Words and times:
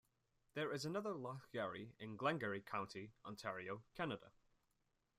There 0.55 0.71
is 0.73 0.83
another 0.83 1.13
Loch 1.13 1.51
Garry 1.51 1.93
in 1.99 2.15
Glengarry 2.17 2.59
County, 2.61 3.11
Ontario, 3.23 3.83
Canada. 3.93 4.31